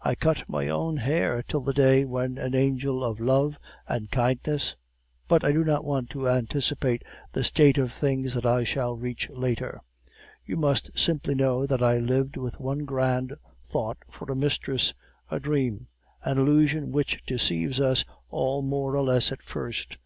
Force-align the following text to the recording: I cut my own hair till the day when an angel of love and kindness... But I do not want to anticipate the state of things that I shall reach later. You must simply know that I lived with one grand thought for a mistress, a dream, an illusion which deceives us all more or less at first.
I 0.00 0.14
cut 0.14 0.48
my 0.48 0.68
own 0.68 0.98
hair 0.98 1.42
till 1.42 1.60
the 1.60 1.72
day 1.72 2.04
when 2.04 2.38
an 2.38 2.54
angel 2.54 3.02
of 3.02 3.18
love 3.18 3.58
and 3.88 4.08
kindness... 4.08 4.76
But 5.26 5.42
I 5.42 5.50
do 5.50 5.64
not 5.64 5.84
want 5.84 6.10
to 6.10 6.28
anticipate 6.28 7.02
the 7.32 7.42
state 7.42 7.76
of 7.76 7.90
things 7.90 8.34
that 8.34 8.46
I 8.46 8.62
shall 8.62 8.94
reach 8.96 9.28
later. 9.30 9.82
You 10.46 10.56
must 10.58 10.96
simply 10.96 11.34
know 11.34 11.66
that 11.66 11.82
I 11.82 11.98
lived 11.98 12.36
with 12.36 12.60
one 12.60 12.84
grand 12.84 13.34
thought 13.68 13.98
for 14.08 14.30
a 14.30 14.36
mistress, 14.36 14.94
a 15.28 15.40
dream, 15.40 15.88
an 16.22 16.38
illusion 16.38 16.92
which 16.92 17.26
deceives 17.26 17.80
us 17.80 18.04
all 18.30 18.62
more 18.62 18.94
or 18.96 19.02
less 19.02 19.32
at 19.32 19.42
first. 19.42 19.98